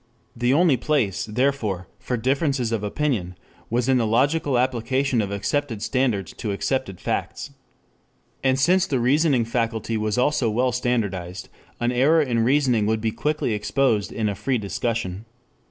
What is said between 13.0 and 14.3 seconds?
quickly exposed in